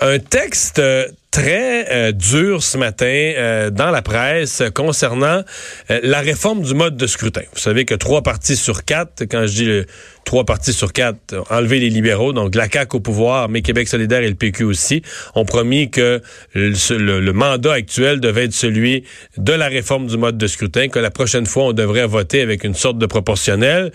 [0.00, 5.42] Un texte euh, très euh, dur ce matin euh, dans la presse concernant
[5.88, 7.40] la réforme du mode de scrutin.
[7.54, 9.86] Vous savez que trois partis sur quatre, quand je dis
[10.24, 14.22] trois partis sur quatre, enlever les libéraux, donc la CAQ au pouvoir, mais Québec solidaire
[14.22, 15.02] et le PQ aussi,
[15.34, 16.20] ont promis que
[16.54, 19.04] le, le, mandat actuel devait être celui
[19.38, 22.62] de la réforme du mode de scrutin, que la prochaine fois, on devrait voter avec
[22.64, 23.90] une sorte de proportionnel.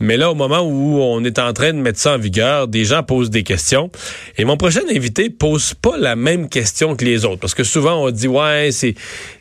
[0.00, 2.84] Mais là, au moment où on est en train de mettre ça en vigueur, des
[2.84, 3.90] gens posent des questions.
[4.36, 7.40] Et mon prochain invité pose pas la même question que les autres.
[7.40, 8.94] Parce que souvent, on dit, ouais, c'est,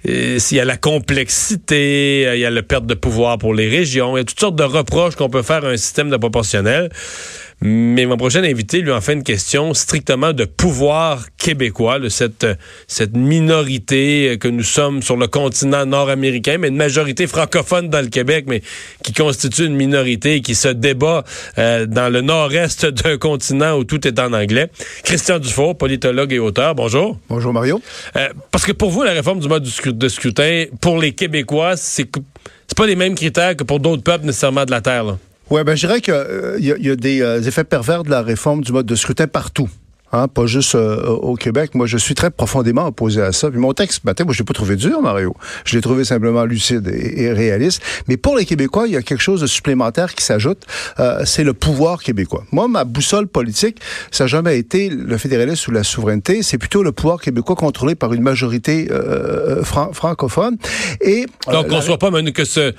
[0.08, 3.70] euh, s'il y a la complexité, il y a la perte de pouvoir pour les
[3.70, 6.18] régions, il y a toutes sortes de reproches qu'on peut faire à un système de
[6.18, 6.90] proportionnel.
[7.62, 12.46] Mais mon prochain invité lui en fait une question strictement de pouvoir québécois, de cette,
[12.88, 18.10] cette minorité que nous sommes sur le continent nord-américain, mais une majorité francophone dans le
[18.10, 18.62] Québec, mais
[19.04, 21.24] qui constitue une minorité et qui se débat
[21.58, 24.70] euh, dans le nord-est d'un continent où tout est en anglais.
[25.04, 27.18] Christian Dufault, politologue et auteur, bonjour.
[27.28, 27.82] Bonjour Mario.
[28.18, 32.08] Euh, parce que pour vous, la réforme du mode de scrutin, pour les Québécois, c'est
[32.68, 35.06] c'est pas les mêmes critères que pour d'autres peuples nécessairement de la Terre.
[35.06, 35.18] Là.
[35.50, 38.22] Oui, ben, je dirais qu'il euh, y, y, a des euh, effets pervers de la
[38.22, 39.70] réforme du mode de scrutin partout.
[40.14, 41.76] Hein, pas juste euh, au Québec.
[41.76, 43.50] Moi, je suis très profondément opposé à ça.
[43.50, 45.36] Puis mon texte matin, moi, je l'ai pas trouvé dur, Mario.
[45.66, 47.82] Je l'ai trouvé simplement lucide et, réaliste.
[48.08, 50.66] Mais pour les Québécois, il y a quelque chose de supplémentaire qui s'ajoute.
[51.00, 52.46] Euh, c'est le pouvoir québécois.
[52.54, 56.42] Moi, ma boussole politique, ça n'a jamais été le fédéralisme ou la souveraineté.
[56.42, 60.58] C'est plutôt le pouvoir québécois contrôlé par une majorité euh, francophone.
[61.02, 62.74] Et donc, qu'on soit pas que ce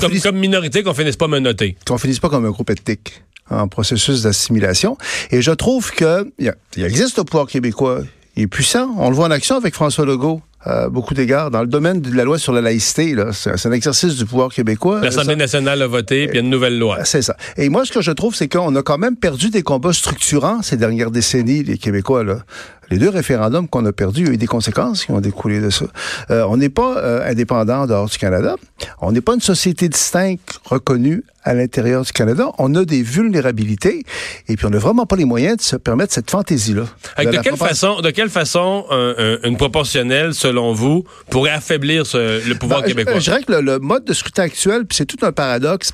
[0.00, 1.76] comme, comme, minorité, qu'on finisse pas menotter.
[1.86, 4.96] Qu'on finisse pas comme un groupe ethnique en processus d'assimilation.
[5.30, 8.00] Et je trouve que il existe le pouvoir québécois.
[8.36, 8.94] Il est puissant.
[8.96, 10.40] On le voit en action avec François Legault.
[10.68, 11.50] Euh, beaucoup d'égards.
[11.50, 15.00] Dans le domaine de la loi sur la laïcité, c'est un exercice du pouvoir québécois.
[15.02, 17.04] L'Assemblée nationale a voté, puis il y a une nouvelle loi.
[17.04, 17.36] C'est ça.
[17.56, 20.62] Et moi, ce que je trouve, c'est qu'on a quand même perdu des combats structurants
[20.62, 22.22] ces dernières décennies, les Québécois.
[22.22, 22.38] Là.
[22.92, 25.62] Les deux référendums qu'on a perdus, il y a eu des conséquences qui ont découlé
[25.62, 25.86] de ça.
[26.30, 28.56] Euh, on n'est pas euh, indépendant dehors du Canada.
[29.00, 32.50] On n'est pas une société distincte reconnue à l'intérieur du Canada.
[32.58, 34.04] On a des vulnérabilités
[34.46, 36.84] et puis on n'a vraiment pas les moyens de se permettre cette fantaisie-là.
[37.18, 38.84] De, quelle façon, de quelle façon
[39.42, 43.14] une proportionnelle, selon vous, pourrait affaiblir le pouvoir ben, québécois?
[43.14, 45.92] Je, je, dirais que le, le mode de scrutin actuel, puis c'est tout un paradoxe,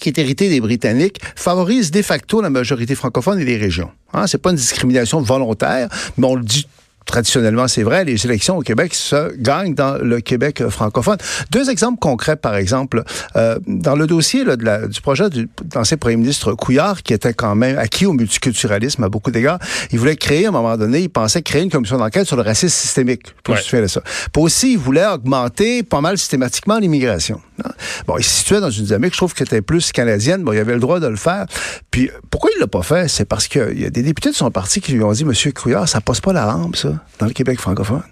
[0.00, 3.90] qui est hérité des Britanniques, favorise de facto la majorité francophone et les régions.
[4.12, 6.66] Hein, c'est pas une discrimination volontaire, mais on le dit
[7.06, 11.16] traditionnellement, c'est vrai, les élections au Québec se gagnent dans le Québec francophone.
[11.50, 13.02] Deux exemples concrets, par exemple,
[13.36, 17.14] euh, dans le dossier là, de la, du projet du l'ancien premier ministre Couillard, qui
[17.14, 19.58] était quand même acquis au multiculturalisme à beaucoup d'égards,
[19.92, 22.42] il voulait créer, à un moment donné, il pensait créer une commission d'enquête sur le
[22.42, 23.34] racisme systémique.
[23.44, 23.82] Pour ouais.
[23.82, 24.00] de ça.
[24.32, 27.40] Puis aussi, il voulait augmenter pas mal systématiquement l'immigration.
[27.64, 27.70] Hein.
[28.06, 30.42] Bon, il se situait dans une dynamique, je trouve, qui était plus canadienne.
[30.42, 31.46] Bon, il avait le droit de le faire.
[31.90, 33.08] Puis, pourquoi il l'a pas fait?
[33.08, 35.52] C'est parce qu'il y a des députés de son parti qui lui ont dit, Monsieur
[35.52, 38.02] Couillard, ça passe pas la rampe, ça dans le Québec francophone.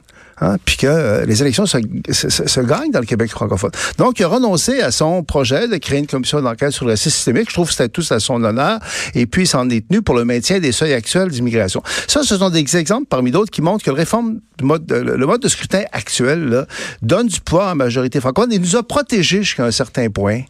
[0.41, 1.79] Hein, puis que euh, les élections se,
[2.61, 3.71] gagnent dans le Québec francophone.
[3.99, 7.15] Donc, il a renoncé à son projet de créer une commission d'enquête sur le racisme
[7.15, 7.51] systémique.
[7.51, 8.81] Je trouve que c'était tout à son honneur.
[9.15, 11.83] Et puis, il s'en est tenu pour le maintien des seuils actuels d'immigration.
[12.09, 15.41] Ça, ce sont des exemples parmi d'autres qui montrent que le réforme mode, le mode
[15.41, 16.67] de scrutin actuel
[17.03, 20.43] donne du pouvoir à la majorité francophone et nous a protégés jusqu'à un certain point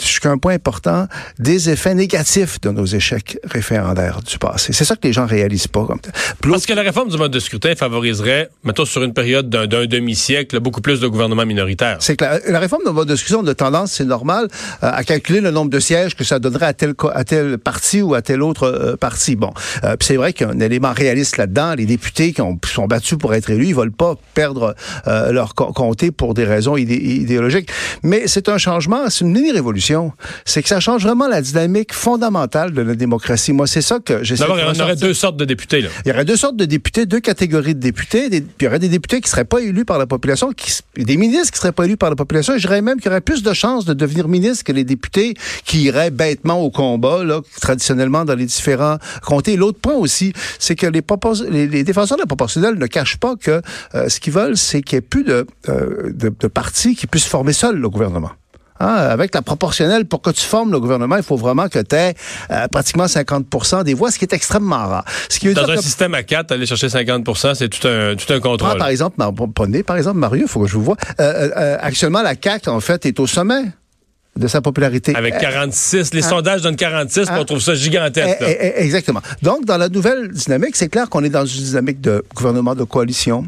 [0.00, 1.06] jusqu'à un point important,
[1.38, 4.72] des effets négatifs de nos échecs référendaires du passé.
[4.72, 5.84] C'est ça que les gens réalisent pas.
[5.84, 6.00] Comme
[6.40, 10.60] Parce que la réforme du mode de scrutin favoriserait, mettons, sur une période d'un demi-siècle,
[10.60, 11.96] beaucoup plus de gouvernements minoritaires.
[12.00, 14.48] C'est que la, réforme du mode de scrutin de tendance, c'est normal,
[14.82, 18.02] euh, à calculer le nombre de sièges que ça donnerait à tel, à tel parti
[18.02, 19.36] ou à tel autre euh, parti.
[19.36, 19.52] Bon,
[19.84, 21.74] euh, c'est vrai qu'il y a un élément réaliste là-dedans.
[21.74, 24.74] Les députés qui ont, sont battus pour être élus, ils veulent pas perdre
[25.06, 27.70] leur comté pour des raisons idéologiques.
[28.02, 29.71] Mais c'est un changement, c'est une mini-révolution
[30.44, 33.52] c'est que ça change vraiment la dynamique fondamentale de la démocratie.
[33.52, 35.80] Moi, c'est ça que j'essaie D'abord, il y aurait deux sortes de députés.
[35.80, 35.88] Là.
[36.04, 38.28] Il y aurait deux sortes de députés, deux catégories de députés.
[38.28, 40.72] puis il y aurait des députés qui ne seraient pas élus par la population, qui,
[40.96, 42.54] des ministres qui ne seraient pas élus par la population.
[42.54, 45.34] je dirais même qu'il y aurait plus de chances de devenir ministre que les députés
[45.64, 49.56] qui iraient bêtement au combat, là, traditionnellement dans les différents comtés.
[49.56, 51.02] L'autre point aussi, c'est que les,
[51.66, 53.62] les, défenseurs de la proportionnelle ne cachent pas que
[53.94, 57.06] euh, ce qu'ils veulent, c'est qu'il n'y ait plus de, euh, de, de partis qui
[57.06, 58.30] puissent former seuls le gouvernement.
[58.82, 61.94] Hein, avec la proportionnelle, pour que tu formes le gouvernement, il faut vraiment que tu
[61.94, 62.14] aies
[62.50, 65.04] euh, pratiquement 50% des voix, ce qui est extrêmement rare.
[65.28, 68.40] Ce qui Dans un système à 4, aller chercher 50% c'est tout un, tout un
[68.40, 68.78] contrôle.
[68.78, 69.16] par exemple,
[69.54, 70.96] prenez par exemple Mario, il faut que je vous vois.
[71.20, 73.62] Euh, euh, actuellement, la CAQ, en fait, est au sommet
[74.36, 75.14] de sa popularité.
[75.14, 76.28] Avec 46, les hein?
[76.28, 77.44] sondages donnent 46, on hein?
[77.44, 78.38] trouve ça gigantesque.
[78.40, 79.20] Eh, eh, eh, exactement.
[79.42, 82.84] Donc, dans la nouvelle dynamique, c'est clair qu'on est dans une dynamique de gouvernement de
[82.84, 83.44] coalition,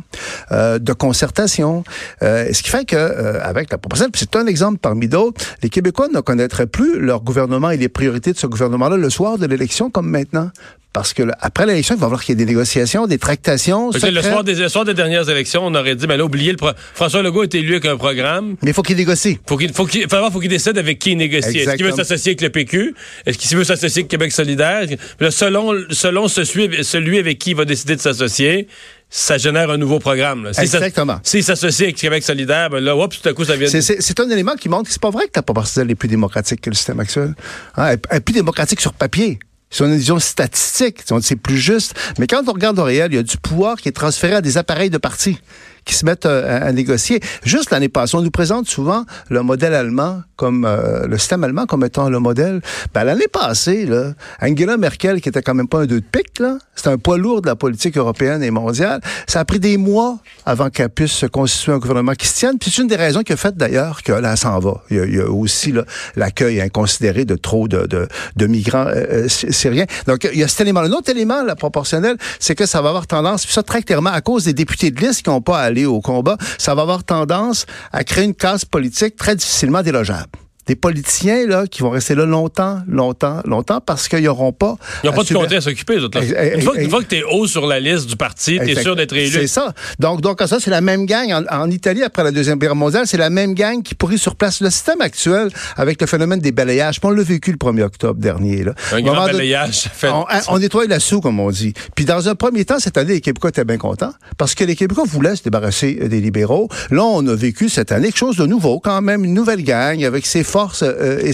[0.53, 1.85] euh, de concertation,
[2.23, 5.71] euh, ce qui fait que, euh, avec la proposition, c'est un exemple parmi d'autres, les
[5.71, 9.47] Québécois ne connaîtraient plus leur gouvernement et les priorités de ce gouvernement-là le soir de
[9.47, 10.51] l'élection comme maintenant.
[10.95, 13.91] Parce que après l'élection, il va falloir qu'il y ait des négociations, des tractations.
[13.91, 16.59] Le soir, des, le soir des dernières élections, on aurait dit, mais là, oubliez le
[16.95, 18.55] François Legault est élu avec un programme.
[18.63, 19.41] Mais il faut qu'il négocie.
[19.45, 21.59] Faut qu'il faut qu'il faut qu'il décide avec qui il négocie.
[21.59, 22.95] Est-ce qu'il veut s'associer avec le PQ
[23.27, 24.87] Est-ce qu'il veut s'associer avec Québec solidaire?
[25.31, 28.69] Selon selon celui avec qui il va décider de s'associer,
[29.11, 30.51] ça génère un nouveau programme.
[30.53, 31.19] Si Exactement.
[31.25, 33.69] S'il s'associe avec Québec solidaire, ben là, tout à coup, ça vient...
[33.69, 36.61] C'est un élément qui montre que c'est pas vrai que la proportionnelle est plus démocratique
[36.61, 37.35] que le système actuel.
[37.77, 39.41] Hein, elle est plus démocratique sur papier
[39.75, 41.95] c'est une vision statistique, c'est plus juste.
[42.21, 44.41] Mais quand on regarde au réel, il y a du pouvoir qui est transféré à
[44.41, 45.41] des appareils de parti
[45.85, 47.21] qui se mettent euh, à, négocier.
[47.45, 51.67] Juste l'année passée, on nous présente souvent le modèle allemand comme euh, le système allemand
[51.67, 52.61] comme étant le modèle.
[52.93, 56.39] Ben, l'année passée, là, Angela Merkel, qui était quand même pas un deux de pique,
[56.39, 59.01] là, c'est un poids lourd de la politique européenne et mondiale.
[59.27, 62.59] Ça a pris des mois avant qu'elle puisse se constituer un gouvernement qui se tienne.
[62.59, 64.83] Puis c'est une des raisons qui a fait d'ailleurs que là, s'en va.
[64.91, 65.75] Il y a, aussi
[66.17, 69.87] l'accueil inconsidéré de trop de, de, de migrants euh, syriens.
[70.07, 70.81] Donc il y a cet élément.
[70.81, 74.11] Un autre élément, la proportionnelle, c'est que ça va avoir tendance, puis ça très clairement
[74.11, 77.05] à cause des députés de liste qui n'ont pas aller au combat, ça va avoir
[77.05, 82.15] tendance à créer une casse politique très difficilement délogeable des politiciens là qui vont rester
[82.15, 84.77] là longtemps, longtemps, longtemps parce qu'ils n'auront pas.
[85.03, 87.47] Ils n'ont pas de comté à s'occuper, Une fois, une fois que tu es haut
[87.47, 89.31] sur la liste du parti, tu es sûr d'être élu.
[89.31, 89.75] C'est ça.
[89.99, 91.45] Donc, donc ça, c'est la même gang.
[91.51, 94.61] En, Italie, après la Deuxième Guerre mondiale, c'est la même gang qui pourrit sur place
[94.61, 96.99] le système actuel avec le phénomène des balayages.
[97.03, 98.65] on l'a vécu le 1er octobre dernier.
[98.65, 98.75] Là.
[98.93, 99.91] Un grand balayage.
[100.05, 101.75] on, on, nettoie la soupe, comme on dit.
[101.95, 104.77] Puis dans un premier temps, cette année, les Québécois étaient bien contents parce que les
[104.77, 106.69] Québécois voulaient se débarrasser des libéraux.
[106.91, 110.05] Là, on a vécu cette année quelque chose de nouveau, quand même, une nouvelle gang
[110.05, 111.33] avec ses forces euh, et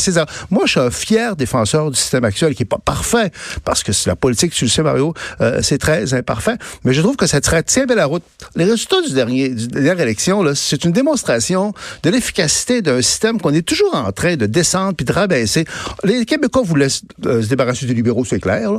[0.51, 3.31] moi, je suis un fier défenseur du système actuel qui est pas parfait,
[3.65, 6.57] parce que c'est la politique, tu le sais, Mario, euh, c'est très imparfait.
[6.85, 8.23] Mais je trouve que ça tirait bien la route.
[8.57, 13.53] Les résultats du dernier, du dernière élection, c'est une démonstration de l'efficacité d'un système qu'on
[13.53, 15.65] est toujours en train de descendre puis de rabaisser.
[16.05, 16.89] Les Québécois voulaient
[17.27, 18.71] euh, se débarrasser des libéraux, c'est clair.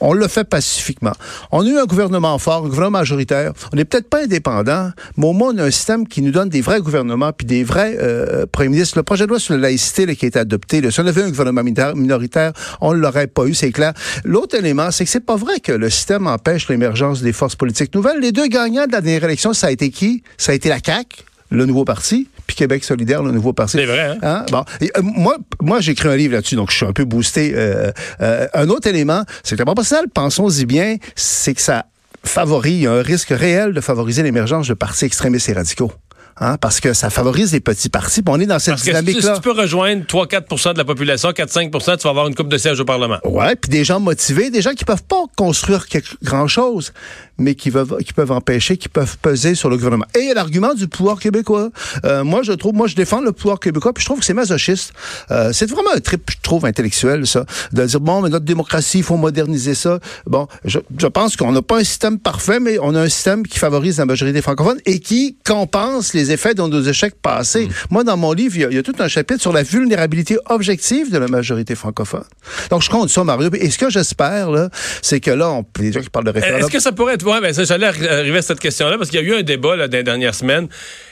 [0.00, 1.12] On le fait pacifiquement.
[1.52, 3.52] On a eu un gouvernement fort, un gouvernement majoritaire.
[3.72, 6.48] On n'est peut-être pas indépendant, mais au moins on a un système qui nous donne
[6.48, 8.98] des vrais gouvernements puis des vrais euh, premiers ministres.
[8.98, 11.22] Le projet de loi sur la laïcité là, qui est adopté, là, si on avait
[11.22, 13.92] un gouvernement minoritaire, on ne l'aurait pas eu, c'est clair.
[14.24, 17.94] L'autre élément, c'est que c'est pas vrai que le système empêche l'émergence des forces politiques
[17.94, 18.20] nouvelles.
[18.20, 20.22] Les deux gagnants de la dernière élection, ça a été qui?
[20.38, 23.78] Ça a été la CAQ, le nouveau parti, puis Québec solidaire, le nouveau parti.
[23.78, 24.10] C'est vrai.
[24.10, 24.18] Hein?
[24.22, 24.46] hein?
[24.50, 24.64] Bon.
[24.82, 27.52] Euh, moi, moi j'ai écrit un livre là-dessus, donc je suis un peu boosté.
[27.54, 27.90] Euh,
[28.20, 31.86] euh, un autre élément, c'est que la ça, pensons-y bien, c'est que ça
[32.22, 35.92] favorise, un risque réel de favoriser l'émergence de partis extrémistes et radicaux.
[36.40, 38.20] Hein, parce que ça favorise les petits partis.
[38.26, 39.34] on est dans cette dynamique-là.
[39.34, 42.58] Si, tu peux rejoindre 3-4% de la population, 4-5 tu vas avoir une coupe de
[42.58, 43.18] sièges au Parlement.
[43.24, 45.86] Ouais, puis des gens motivés, des gens qui peuvent pas construire
[46.24, 46.92] grand-chose,
[47.38, 50.06] mais qui peuvent, qui peuvent empêcher, qui peuvent peser sur le gouvernement.
[50.14, 51.70] Et il y a l'argument du pouvoir québécois.
[52.04, 54.34] Euh, moi, je trouve, moi, je défends le pouvoir québécois, puis je trouve que c'est
[54.34, 54.92] masochiste.
[55.30, 58.98] Euh, c'est vraiment un trip, je trouve, intellectuel, ça, de dire, bon, mais notre démocratie,
[58.98, 59.98] il faut moderniser ça.
[60.26, 63.46] Bon, je, je pense qu'on n'a pas un système parfait, mais on a un système
[63.46, 67.66] qui favorise la majorité francophone et qui compense les effets de nos échecs passés.
[67.66, 67.72] Mm.
[67.90, 71.18] Moi, dans mon livre, il y, a, tout un chapitre sur la vulnérabilité objective de
[71.18, 72.24] la majorité francophone.
[72.70, 73.50] Donc, je compte ça, Mario.
[73.54, 74.68] Et ce que j'espère, là,
[75.02, 76.60] c'est que là, on, les gens qui parlent de référendum...
[76.60, 77.23] Est-ce que ça pourrait être...
[77.24, 79.88] Ouais, ben, j'allais arriver à cette question-là, parce qu'il y a eu un débat, là,
[79.88, 80.68] dans les dernières semaines.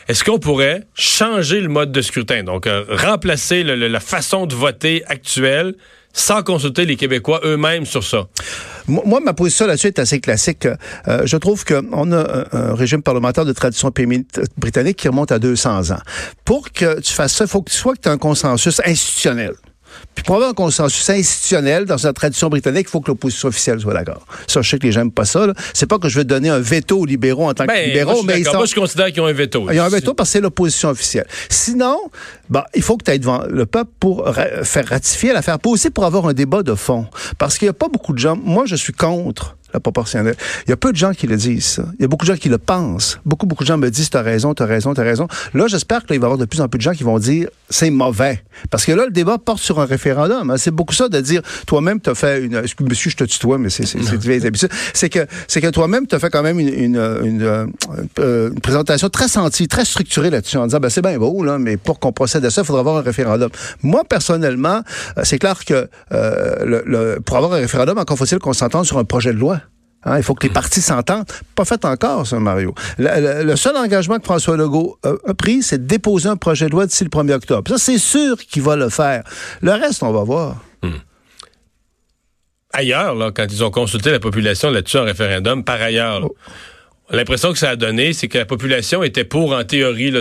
[0.09, 2.43] Est-ce qu'on pourrait changer le mode de scrutin?
[2.43, 5.75] Donc, euh, remplacer la façon de voter actuelle
[6.13, 8.27] sans consulter les Québécois eux-mêmes sur ça?
[8.87, 10.67] Moi, ma position là-dessus est assez classique.
[11.09, 13.93] Euh, je trouve qu'on a un, régime parlementaire de tradition
[14.57, 16.01] britannique qui remonte à 200 ans.
[16.45, 19.53] Pour que tu fasses ça, il faut que tu sois que tu un consensus institutionnel.
[20.15, 23.81] Puis pour avoir un consensus institutionnel dans sa tradition britannique, il faut que l'opposition officielle
[23.81, 24.27] soit d'accord.
[24.47, 25.47] Ça, je sais que les gens n'aiment pas ça.
[25.75, 28.23] C'est pas que je veux donner un veto aux libéraux en tant que ben, libéraux,
[28.23, 28.57] mais ils sont...
[28.57, 29.67] Moi, je considère qu'ils ont un veto.
[29.71, 31.27] Ils ont un veto parce que c'est l'opposition officielle.
[31.49, 31.99] Sinon,
[32.51, 34.33] bah, il faut que tu ailles devant le peuple pour
[34.63, 37.07] faire ratifier l'affaire, pas aussi pour avoir un débat de fond.
[37.39, 38.37] Parce qu'il n'y a pas beaucoup de gens...
[38.37, 40.37] Moi, je suis contre la proportionnelle.
[40.67, 41.85] Il y a peu de gens qui le disent, ça.
[41.99, 43.19] Il y a beaucoup de gens qui le pensent.
[43.25, 45.29] Beaucoup, beaucoup de gens me disent, t'as raison, t'as raison, t'as raison.
[45.55, 47.49] Là, j'espère qu'il va y avoir de plus en plus de gens qui vont dire,
[47.71, 48.43] c'est mauvais.
[48.71, 50.51] Parce que là, le débat porte sur un référendum.
[50.51, 50.57] Hein.
[50.57, 53.87] C'est beaucoup ça de dire, toi-même, t'as fait une, monsieur, je te tutoie, mais c'est,
[53.87, 58.51] c'est, c'est C'est que, c'est que toi-même, t'as fait quand même une, une, une, euh,
[58.51, 61.77] une, présentation très sentie, très structurée là-dessus, en disant, ben, c'est bien beau, là, mais
[61.77, 63.51] pour qu'on procède à ça, il faudra avoir un référendum.
[63.83, 64.83] Moi, personnellement,
[65.19, 68.85] euh, c'est clair que euh, le, le, pour avoir un référendum, encore faut-il qu'on s'entende
[68.85, 69.61] sur un projet de loi.
[70.05, 71.27] Hein, il faut que les partis s'entendent.
[71.55, 72.75] Pas fait encore, ça, Mario.
[72.99, 76.87] Le, seul engagement que François Legault a, pris, c'est de déposer un projet de loi
[76.87, 77.71] d'ici le 1er octobre.
[77.71, 79.23] Ça, c'est sûr qu'il va le faire.
[79.61, 80.57] Le reste, on va voir.
[80.83, 80.99] Hmm.
[82.73, 86.37] Ailleurs, là, quand ils ont consulté la population là-dessus en référendum, par ailleurs, oh.
[87.13, 90.21] L'impression que ça a donné, c'est que la population était pour en théorie, là,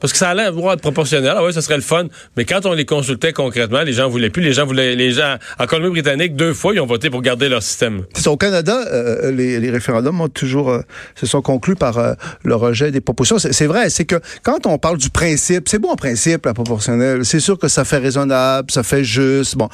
[0.00, 1.32] parce que ça allait être proportionnel.
[1.36, 2.06] Ah ouais, ça serait le fun.
[2.36, 4.42] Mais quand on les consultait concrètement, les gens voulaient plus.
[4.42, 7.62] Les gens voulaient, les gens en Colombie-Britannique, deux fois, ils ont voté pour garder leur
[7.62, 8.04] système.
[8.26, 10.80] Au Canada, euh, les, référendums ont toujours euh,
[11.14, 13.38] se sont conclus par euh, le rejet des propositions.
[13.38, 17.24] C'est vrai, c'est que quand on parle du principe, c'est bon en principe la proportionnelle.
[17.24, 19.56] C'est sûr que ça fait raisonnable, ça fait juste.
[19.56, 19.68] Bon,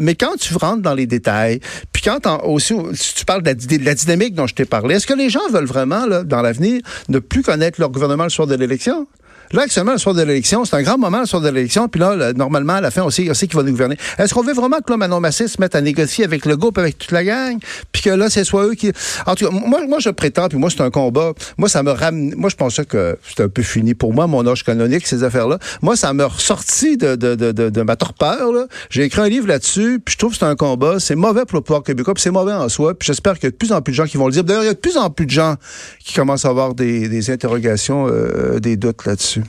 [0.00, 1.60] mais quand tu rentres dans les détails,
[1.92, 5.14] puis quand aussi, si tu parles de la dynamique dont je t'ai parlé, est-ce que
[5.14, 9.06] les gens veulent vraiment dans l'avenir, ne plus connaître leur gouvernement le soir de l'élection.
[9.52, 11.86] Là, actuellement, le soir de l'élection, c'est un grand moment le soir de l'élection.
[11.86, 13.98] Puis là, normalement, à la fin, on sait, on sait qui va nous gouverner.
[14.16, 16.78] Est-ce qu'on veut vraiment que là, Manon Massé se mette à négocier avec le groupe,
[16.78, 17.58] avec toute la gang?
[18.02, 18.90] Que là, c'est soit eux qui...
[19.26, 21.32] En tout cas, moi, moi je prétends, puis moi, c'est un combat.
[21.56, 22.34] Moi, ça me ramène...
[22.36, 25.58] Moi, je pensais que c'était un peu fini pour moi, mon âge canonique, ces affaires-là.
[25.82, 28.50] Moi, ça m'a ressorti de, de, de, de, ma torpeur.
[28.90, 30.98] J'ai écrit un livre là-dessus, puis je trouve que c'est un combat.
[30.98, 32.94] C'est mauvais pour le pouvoir québécois, puis c'est mauvais en soi.
[32.94, 34.44] Puis j'espère qu'il y a de plus en plus de gens qui vont le dire.
[34.44, 35.54] D'ailleurs, il y a de plus en plus de gens
[36.00, 39.42] qui commencent à avoir des, des interrogations, euh, des doutes là-dessus.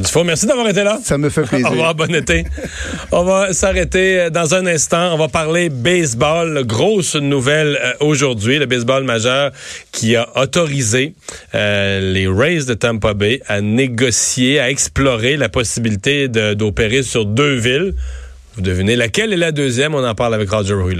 [0.00, 0.98] Dufault, merci d'avoir été là.
[1.02, 1.68] Ça me fait plaisir.
[1.68, 2.44] Au revoir, bon été.
[3.12, 5.14] on va s'arrêter euh, dans un instant.
[5.14, 6.64] On va parler baseball.
[6.64, 8.58] Grosse nouvelle euh, aujourd'hui.
[8.58, 9.52] Le baseball majeur
[9.92, 11.14] qui a autorisé
[11.54, 17.54] euh, les Rays de Tampa Bay à négocier, à explorer la possibilité d'opérer sur deux
[17.54, 17.94] villes.
[18.56, 19.94] Vous devinez laquelle est la deuxième?
[19.94, 20.96] On en parle avec Roger Ruiz.